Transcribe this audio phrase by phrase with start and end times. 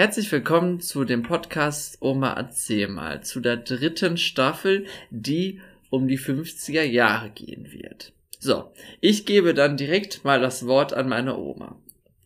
[0.00, 6.18] Herzlich willkommen zu dem Podcast Oma erzähl mal, zu der dritten Staffel, die um die
[6.18, 8.14] 50er Jahre gehen wird.
[8.38, 8.72] So,
[9.02, 11.78] ich gebe dann direkt mal das Wort an meine Oma.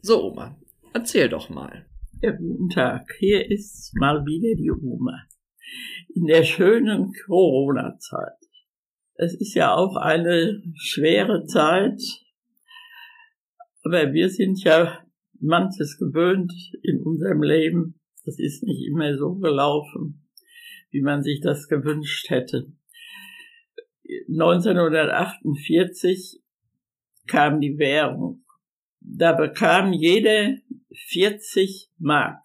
[0.03, 0.57] So, Oma,
[0.93, 1.85] erzähl doch mal.
[2.23, 3.13] Ja, guten Tag.
[3.18, 5.25] Hier ist mal wieder die Oma.
[6.14, 8.39] In der schönen Corona-Zeit.
[9.17, 12.00] Es ist ja auch eine schwere Zeit,
[13.82, 15.04] aber wir sind ja
[15.44, 18.00] manches gewöhnt in unserem Leben.
[18.25, 20.26] Das ist nicht immer so gelaufen,
[20.90, 22.72] wie man sich das gewünscht hätte.
[24.29, 26.40] 1948
[27.26, 28.44] kam die Währung.
[29.00, 30.54] Da bekam jeder
[31.08, 32.39] 40 Mark.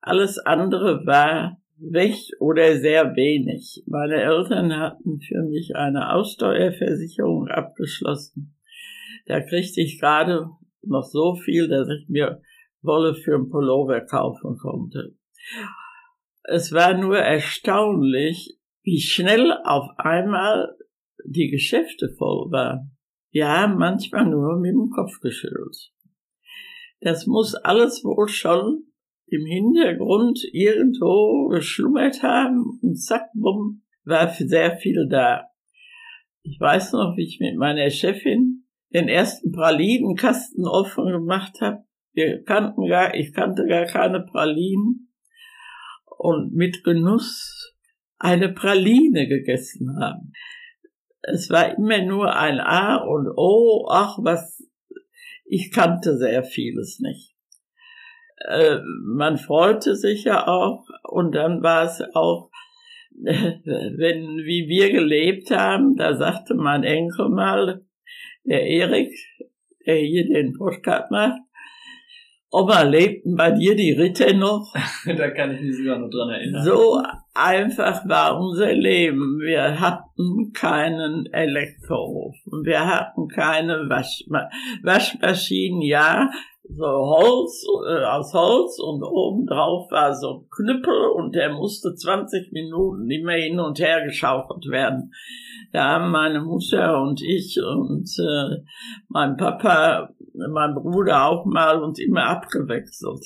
[0.00, 3.82] Alles andere war weg oder sehr wenig.
[3.86, 8.54] Meine Eltern hatten für mich eine Aussteuerversicherung abgeschlossen.
[9.26, 10.50] Da kriegte ich gerade
[10.88, 12.40] noch so viel, dass ich mir
[12.82, 15.14] Wolle für ein Pullover kaufen konnte.
[16.44, 20.76] Es war nur erstaunlich, wie schnell auf einmal
[21.24, 22.92] die Geschäfte voll waren.
[23.38, 25.92] Haben manchmal nur mit dem Kopf geschüttelt.
[27.00, 28.84] Das muss alles wohl schon
[29.26, 35.50] im Hintergrund irgendwo geschlummert haben und zack, bumm, war sehr viel da.
[36.42, 38.55] Ich weiß noch, wie ich mit meiner Chefin
[38.96, 41.84] den ersten Pralinenkasten offen gemacht habe.
[42.12, 45.12] Wir kannten gar, ich kannte gar keine Pralinen
[46.18, 47.74] und mit Genuss
[48.18, 50.32] eine Praline gegessen haben.
[51.20, 54.64] Es war immer nur ein A und O, ach was,
[55.44, 57.36] ich kannte sehr vieles nicht.
[58.48, 62.50] Äh, man freute sich ja auch und dann war es auch,
[63.10, 67.85] wenn, wie wir gelebt haben, da sagte mein Enkel mal,
[68.46, 69.12] der Erik,
[69.86, 71.40] der hier den Podcast macht,
[72.52, 74.72] Oma, lebten bei dir die Ritter noch?
[75.04, 76.64] da kann ich mich sogar noch dran erinnern.
[76.64, 77.02] So
[77.34, 79.40] einfach war unser Leben.
[79.40, 82.64] Wir hatten keinen Elektroofen.
[82.64, 84.48] Wir hatten keine Waschma
[84.82, 86.30] Waschmaschinen, ja,
[86.68, 92.52] so Holz, äh, aus Holz und obendrauf war so ein Knüppel und der musste 20
[92.52, 95.12] Minuten immer hin und her geschaufelt werden.
[95.72, 98.62] Da haben meine Mutter und ich und äh,
[99.08, 103.24] mein Papa, mein Bruder auch mal und immer abgewechselt.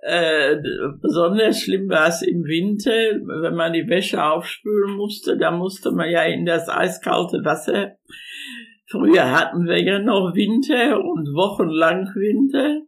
[0.00, 0.56] Äh,
[1.02, 6.08] besonders schlimm war es im Winter, wenn man die Wäsche aufspülen musste, da musste man
[6.08, 7.96] ja in das eiskalte Wasser
[8.90, 12.80] Früher hatten wir ja noch Winter und wochenlang Winter.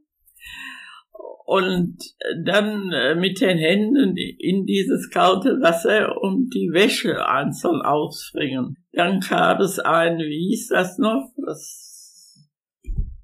[1.51, 1.99] Und
[2.45, 8.77] dann äh, mit den Händen in dieses kalte Wasser und die Wäsche einzeln ausbringen.
[8.93, 11.33] Dann kam es ein, wie hieß das noch?
[11.45, 12.49] Das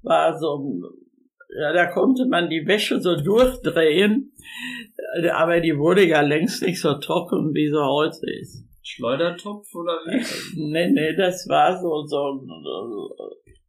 [0.03, 0.81] war so,
[1.57, 4.33] ja, da konnte man die Wäsche so durchdrehen,
[5.31, 8.61] aber die wurde ja längst nicht so trocken, wie sie heute ist.
[8.81, 10.61] Schleudertopf oder wie?
[10.69, 12.45] nee, nee, das war so, so,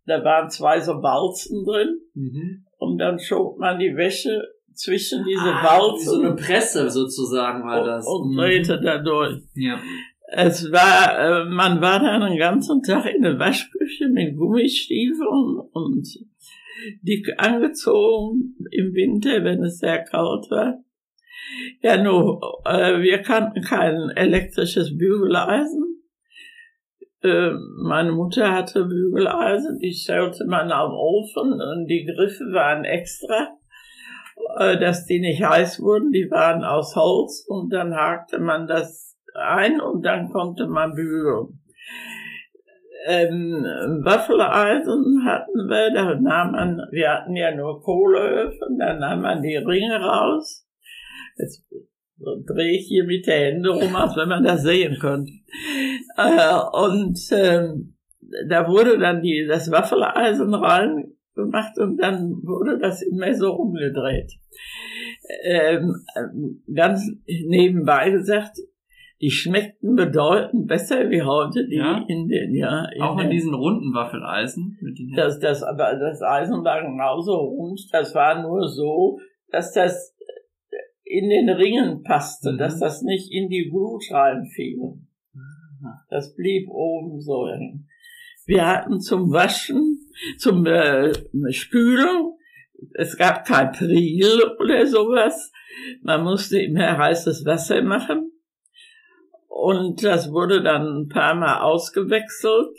[0.05, 2.65] da waren zwei so Walzen drin mhm.
[2.79, 4.43] Und dann schob man die Wäsche
[4.75, 6.07] zwischen diese ah, Walzen.
[6.07, 8.07] So eine Presse sozusagen war das.
[8.07, 8.85] Und, und drehte mhm.
[8.85, 9.43] da durch.
[9.55, 9.79] Ja.
[10.31, 16.07] Es war, äh, man war dann den ganzen Tag in der Waschküche mit Gummistiefeln und
[17.03, 20.85] dick angezogen im Winter, wenn es sehr kalt war.
[21.81, 25.98] Ja, nur, äh, wir kannten kein elektrisches Bügeleisen.
[27.23, 27.51] Äh,
[27.83, 33.57] meine Mutter hatte Bügeleisen, die stellte man am Ofen und die Griffe waren extra,
[34.59, 39.17] äh, dass die nicht heiß wurden, die waren aus Holz und dann hakte man das
[39.35, 41.61] ein und dann konnte man bügeln.
[43.07, 43.65] Ähm,
[44.05, 49.57] Waffeleisen hatten wir, da nahm man, wir hatten ja nur Kohleöfen, da nahm man die
[49.57, 50.69] Ringe raus
[51.39, 51.65] Jetzt
[52.19, 55.33] drehe ich hier mit der Hände rum, als wenn man das sehen könnte.
[56.17, 57.95] Äh, und ähm,
[58.49, 64.33] da wurde dann die, das Waffeleisen rein gemacht und dann wurde das immer so umgedreht.
[65.45, 66.05] Ähm,
[66.75, 68.59] ganz nebenbei gesagt,
[69.21, 72.05] die schmeckten bedeutend besser wie heute die ja?
[72.07, 74.79] in den ja in auch in diesen runden Waffeleisen
[75.17, 79.19] das das aber das Eisen war genauso rund das war nur so
[79.51, 80.15] dass das
[81.09, 82.59] in den Ringen passte, mhm.
[82.59, 84.99] dass das nicht in die Glut reinfiel.
[86.11, 87.47] Das blieb oben so.
[88.47, 91.13] Wir hatten zum Waschen, zum äh,
[91.53, 92.33] Spülen,
[92.95, 95.53] es gab kein Priel oder sowas.
[96.03, 98.33] Man musste immer heißes Wasser machen.
[99.49, 102.77] Und das wurde dann ein paar Mal ausgewechselt,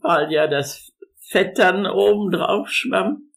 [0.00, 3.30] weil ja das Fett dann oben drauf schwamm.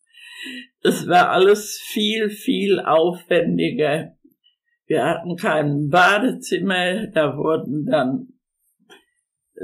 [0.81, 4.13] Es war alles viel, viel aufwendiger.
[4.85, 8.27] Wir hatten kein Badezimmer, da wurden dann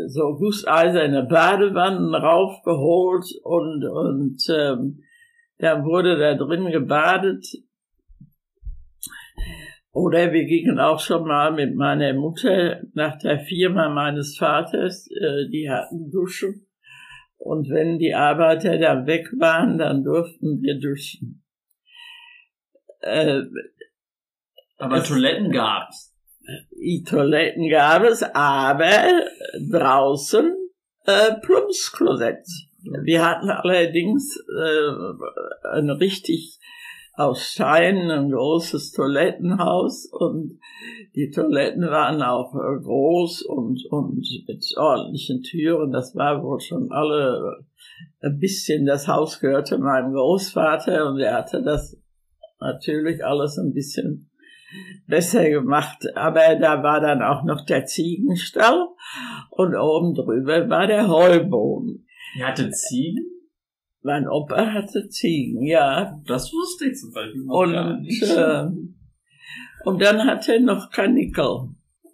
[0.08, 5.04] so gusseiserne Badewannen raufgeholt und, und ähm,
[5.60, 7.46] da wurde da drin gebadet.
[9.92, 15.48] Oder wir gingen auch schon mal mit meiner Mutter nach der Firma meines Vaters, äh,
[15.50, 16.63] die hatten Duschen.
[17.44, 21.44] Und wenn die Arbeiter da weg waren, dann durften wir duschen.
[23.02, 23.42] Äh,
[24.78, 26.16] Aber Toiletten gab's.
[26.72, 29.26] Die Toiletten gab es, aber
[29.70, 30.56] draußen
[31.06, 32.46] äh, Plumpsklosett.
[33.04, 36.60] Wir hatten allerdings äh, ein richtig
[37.16, 40.60] aus Stein ein großes Toilettenhaus und
[41.16, 45.92] die Toiletten waren auch groß und, und mit ordentlichen Türen.
[45.92, 47.66] Das war wohl schon alle
[48.22, 51.96] ein bisschen, das Haus gehörte meinem Großvater und er hatte das
[52.60, 54.32] natürlich alles ein bisschen
[55.06, 56.04] besser gemacht.
[56.16, 58.88] Aber da war dann auch noch der Ziegenstall
[59.52, 62.08] und oben drüber war der Heuboden.
[62.40, 63.33] Ihr hattet Ziegen?
[64.04, 66.20] Mein Opa hatte Ziegen, ja.
[66.28, 68.22] Das wusste ich zum Beispiel noch und, gar nicht.
[68.22, 68.66] Äh,
[69.86, 71.70] und dann hatte er noch Kanickel.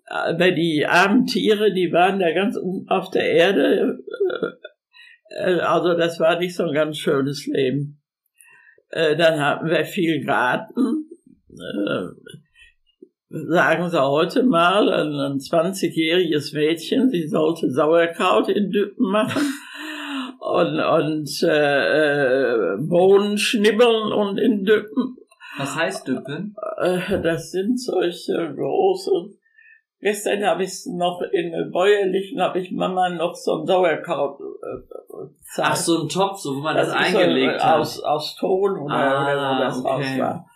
[0.05, 2.57] Aber die armen Tiere, die waren da ganz
[2.87, 3.99] auf der Erde.
[5.29, 8.01] Äh, also das war nicht so ein ganz schönes Leben.
[8.89, 11.09] Äh, dann hatten wir viel Garten.
[11.49, 12.07] Äh,
[13.29, 19.41] sagen Sie heute mal, ein 20-jähriges Mädchen, sie sollte Sauerkraut in Düppen machen
[20.51, 25.17] und, und äh, Bohnen schnibbeln und in Düppen.
[25.57, 26.55] Was heißt Düppen?
[26.77, 29.11] Äh, das sind solche große.
[30.01, 34.99] Gestern habe ich noch in Bäuerlichen, habe ich Mama noch so ein Sauerkraut äh,
[35.57, 37.79] Ach, so ein Topf, so wo man das, das eingelegt so, hat.
[37.79, 39.89] Aus, aus Ton oder, ah, oder wo das okay.
[39.89, 40.49] aus war.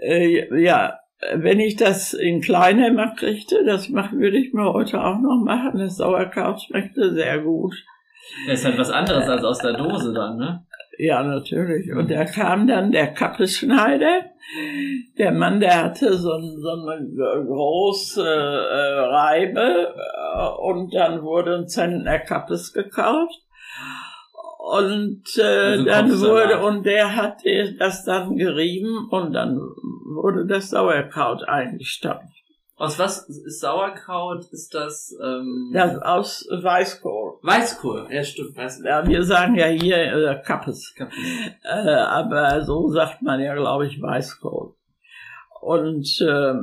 [0.00, 0.98] Äh, ja,
[1.34, 5.42] wenn ich das in kleiner Macht kriegte, das machen, würde ich mir heute auch noch
[5.42, 5.78] machen.
[5.78, 7.74] Das Sauerkraut schmeckte sehr gut.
[8.46, 10.64] Das ist halt was anderes als aus der Dose dann, ne?
[10.98, 11.92] Ja, natürlich.
[11.92, 14.24] Und da kam dann der Kappeschneider.
[15.16, 21.68] Der Mann, der hatte so, so eine große äh, Reibe äh, und dann wurde ein
[21.68, 23.40] Zentner Kappes gekauft.
[24.58, 27.42] Und äh, also dann wurde, und der hat
[27.78, 32.42] das dann gerieben und dann wurde das Sauerkraut eingestampft.
[32.78, 34.44] Aus was ist Sauerkraut?
[34.52, 35.12] Ist das?
[35.20, 37.38] Ähm das aus Weißkohl.
[37.42, 38.56] Weißkohl, ja stimmt.
[38.56, 38.86] Weißkohl.
[38.86, 40.94] Ja, wir sagen ja hier äh, Kappes.
[40.94, 41.16] Kappes.
[41.64, 44.74] Äh, aber so sagt man ja, glaube ich, Weißkohl.
[45.60, 46.54] Und äh,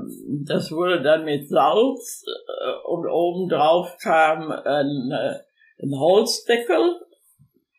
[0.45, 5.39] das wurde dann mit Salz äh, und obendrauf kam ein, äh,
[5.83, 7.01] ein Holzdeckel,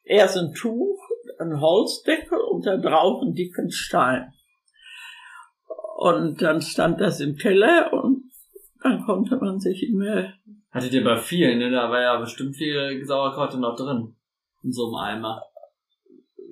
[0.05, 1.01] erst ein Tuch,
[1.39, 4.35] ein Holzdeckel und da drauf einen dicken Stein.
[5.97, 8.16] Und dann stand das im Keller und
[8.89, 10.33] dann konnte man sich immer.
[10.71, 11.71] Hattet ihr bei vielen, ne?
[11.71, 14.15] Da war ja bestimmt viel Sauerkraut noch drin.
[14.63, 15.43] In so einem Eimer.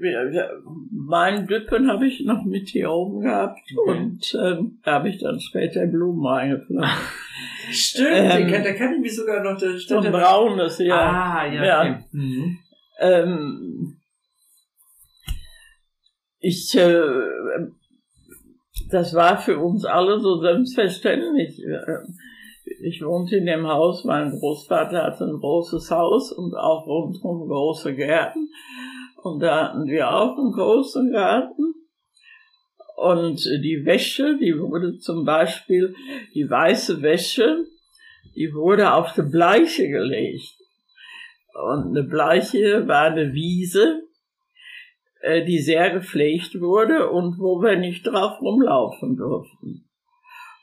[0.00, 0.48] Ja, ja,
[0.90, 3.90] mein Düppen habe ich noch mit hier oben gehabt okay.
[3.90, 6.91] und ähm, da habe ich dann später Blumen eingepflanzt.
[7.70, 10.96] Stimmt, ähm, da kann ich mich sogar noch der So ein braunes, ja.
[10.96, 11.64] Ah, ja.
[11.64, 11.81] ja.
[11.81, 12.05] Okay.
[12.10, 12.58] Mhm.
[12.98, 13.96] Ähm,
[16.41, 17.00] ich äh,
[18.90, 21.60] das war für uns alle so selbstverständlich.
[22.81, 27.94] Ich wohnte in dem Haus, mein Großvater hatte ein großes Haus und auch rundherum große
[27.94, 28.48] Gärten.
[29.22, 31.74] Und da hatten wir auch einen großen Garten.
[32.96, 35.94] Und die Wäsche, die wurde zum Beispiel,
[36.34, 37.64] die weiße Wäsche,
[38.34, 40.54] die wurde auf die Bleiche gelegt.
[41.54, 44.02] Und eine Bleiche war eine Wiese,
[45.24, 49.84] äh, die sehr gepflegt wurde und wo wir nicht drauf rumlaufen durften.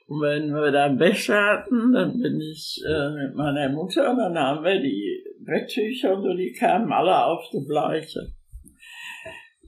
[0.08, 4.38] Und wenn wir dann Wäsche hatten, dann bin ich äh, mit meiner Mutter und dann
[4.38, 8.34] haben wir die Betttücher und so, die kamen alle auf die Bleiche.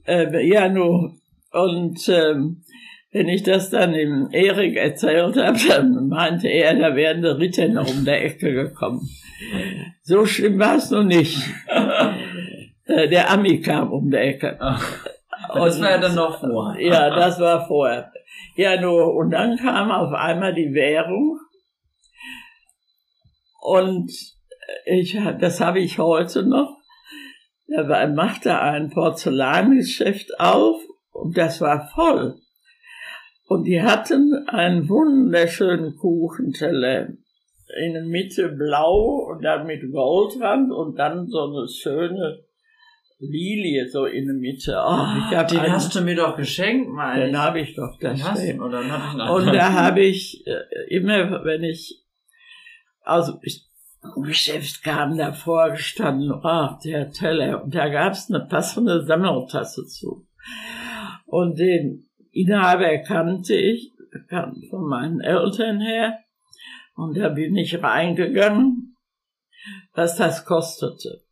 [0.06, 1.16] Äh, ja, nur,
[1.50, 2.62] und ähm,
[3.10, 7.68] wenn ich das dann dem Erik erzählt habe, dann meinte er, da wären die Ritter
[7.68, 9.08] noch um der Ecke gekommen.
[10.02, 11.38] So schlimm war es noch nicht.
[12.86, 14.56] Äh, der Ami kam um die Ecke.
[14.60, 15.06] Ach,
[15.54, 16.82] das war ja dann noch vorher.
[16.82, 18.12] Ja, das war vorher.
[18.56, 21.38] Ja, nur, und dann kam auf einmal die Währung.
[23.60, 24.12] Und
[24.84, 26.76] ich, das habe ich heute noch.
[27.66, 30.80] Da machte ein Porzellangeschäft auf
[31.12, 32.38] und das war voll.
[33.46, 37.08] Und die hatten einen wunderschönen Kuchenteller.
[37.82, 42.44] In der Mitte blau und dann mit Goldrand und dann so eine schöne
[43.18, 44.72] Lilie so in der Mitte.
[44.72, 47.96] Oh, ich hab den einen, hast du mir doch geschenkt, meine Den habe ich doch
[48.00, 48.60] da stehen.
[48.60, 52.04] Oder hab ich Und da habe ich äh, immer, wenn ich
[53.04, 53.64] also ich
[54.22, 57.64] Geschäft kam davor gestanden, oh, der Teller.
[57.64, 60.26] Und da gab's eine passende Sammeltasse zu.
[61.24, 63.92] Und den Inhaber kannte ich,
[64.28, 66.18] kam von meinen Eltern her.
[66.96, 68.96] Und da bin ich reingegangen,
[69.94, 71.23] was das kostete.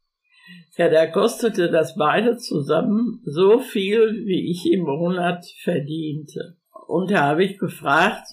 [0.76, 6.56] Ja, da kostete das beide zusammen so viel, wie ich im Monat verdiente.
[6.86, 8.26] Und da habe ich gefragt,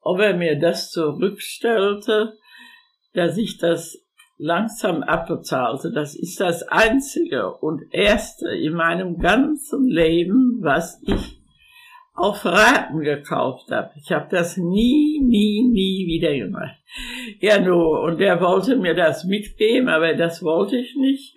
[0.00, 2.38] ob er mir das zurückstellte,
[3.14, 3.98] dass ich das
[4.38, 5.90] langsam abbezahlte.
[5.92, 11.39] Das ist das einzige und erste in meinem ganzen Leben, was ich
[12.14, 13.92] auf Raten gekauft habe.
[13.96, 16.76] Ich habe das nie, nie, nie wieder gemacht.
[17.40, 21.34] Ja, nur, und er wollte mir das mitgeben, aber das wollte ich nicht.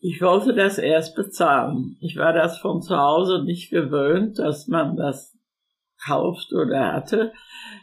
[0.00, 1.96] Ich wollte das erst bezahlen.
[2.00, 5.36] Ich war das von zu Hause nicht gewöhnt, dass man das
[6.04, 7.32] kauft oder hatte,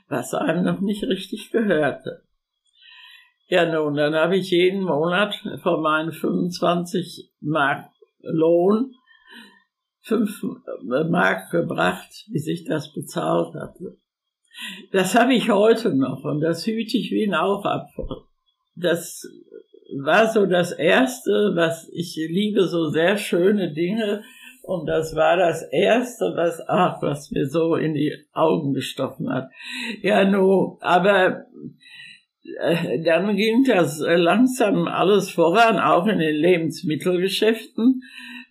[0.07, 2.23] was einem noch nicht richtig gehörte.
[3.47, 7.89] Ja, nun, dann habe ich jeden Monat von meinen 25 Mark
[8.21, 8.93] Lohn
[10.03, 13.97] 5 äh, Mark gebracht, bis ich das bezahlt hatte.
[14.91, 18.05] Das habe ich heute noch und das hüte ich wie ein Augapfel.
[18.75, 19.23] Das
[19.97, 24.23] war so das Erste, was ich liebe, so sehr schöne Dinge.
[24.63, 29.49] Und das war das Erste, was, ach, was mir so in die Augen gestochen hat.
[30.01, 31.45] Ja, no, aber
[32.61, 38.03] äh, dann ging das langsam alles voran, auch in den Lebensmittelgeschäften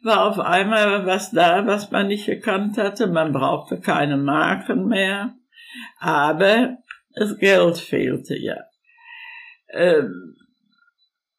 [0.02, 3.06] war auf einmal was da, was man nicht gekannt hatte.
[3.06, 5.34] Man brauchte keine Marken mehr,
[5.98, 6.76] aber
[7.14, 8.56] das Geld fehlte ja.
[9.72, 10.36] Ähm,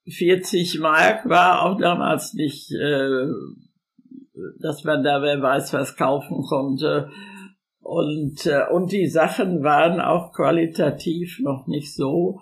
[0.08, 3.28] 40 Mark war auch damals nicht, äh,
[4.60, 7.10] dass man da wer weiß was kaufen konnte.
[7.80, 12.40] Und, äh, und die Sachen waren auch qualitativ noch nicht so,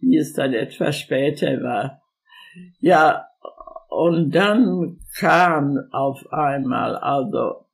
[0.00, 2.02] wie es dann etwas später war.
[2.80, 3.26] Ja,
[3.88, 7.64] und dann kam auf einmal, also,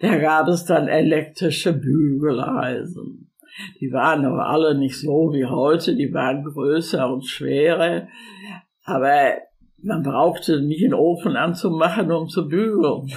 [0.00, 3.30] da gab es dann elektrische Bügeleisen.
[3.80, 8.08] Die waren aber alle nicht so wie heute, die waren größer und schwerer.
[8.84, 9.34] Aber
[9.82, 13.10] man brauchte nicht einen Ofen anzumachen, um zu bügeln.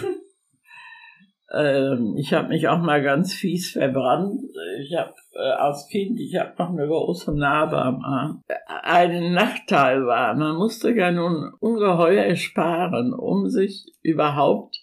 [1.51, 4.41] Ähm, ich habe mich auch mal ganz fies verbrannt.
[4.81, 8.43] Ich habe äh, als Kind, ich habe noch eine große Narbe am Arm.
[8.67, 14.77] Ein Nachteil war, man musste ja nun ungeheuer sparen, um sich überhaupt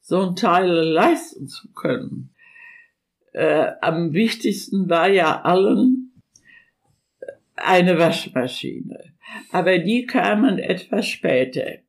[0.00, 2.34] so ein Teil leisten zu können.
[3.32, 6.12] Äh, am wichtigsten war ja allen
[7.56, 9.14] eine Waschmaschine.
[9.50, 11.83] Aber die kamen etwas später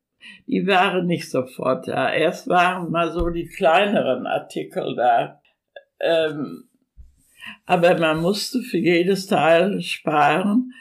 [0.48, 2.13] die waren nicht sofort da.
[2.13, 5.41] Erst waren mal so die kleineren Artikel da.
[6.00, 6.70] Ähm,
[7.65, 10.74] aber man musste für jedes Teil sparen,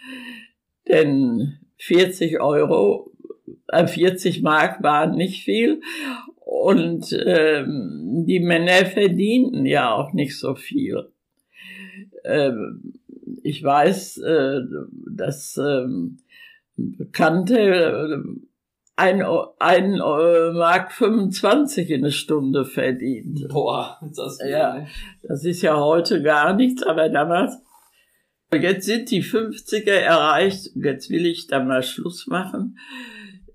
[0.89, 3.13] denn 40 Euro,
[3.69, 5.81] äh 40 Mark waren nicht viel
[6.45, 11.11] und ähm, die Männer verdienten ja auch nicht so viel.
[12.25, 12.95] Ähm,
[13.43, 14.61] ich weiß, äh,
[15.07, 16.19] dass ähm,
[16.77, 18.25] Bekannte
[18.97, 19.23] ein,
[19.59, 23.49] ein äh, Mark 25 in eine Stunde verdient.
[23.49, 24.39] Boah, das.
[24.47, 24.87] Ja,
[25.23, 27.59] das ist ja heute gar nichts, aber damals.
[28.53, 30.71] Jetzt sind die 50er erreicht.
[30.77, 32.79] Jetzt will ich da mal Schluss machen.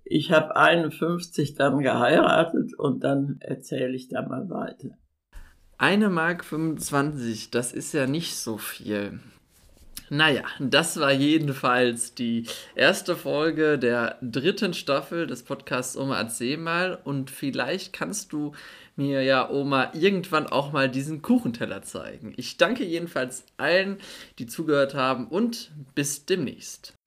[0.03, 4.97] Ich habe 51 dann geheiratet und dann erzähle ich da mal weiter.
[5.77, 9.19] Eine Mark 25, das ist ja nicht so viel.
[10.09, 16.99] Naja, das war jedenfalls die erste Folge der dritten Staffel des Podcasts Oma erzähl mal
[17.03, 18.53] und vielleicht kannst du
[18.95, 22.33] mir ja Oma irgendwann auch mal diesen Kuchenteller zeigen.
[22.37, 23.97] Ich danke jedenfalls allen,
[24.39, 26.98] die zugehört haben und bis demnächst.